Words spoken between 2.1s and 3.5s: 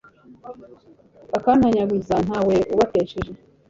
nta we ubatesheje